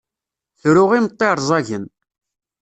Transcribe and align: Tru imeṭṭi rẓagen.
Tru 0.61 0.83
imeṭṭi 0.97 1.29
rẓagen. 1.39 1.85